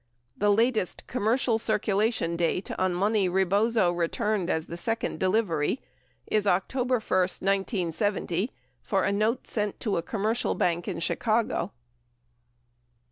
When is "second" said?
4.75-5.19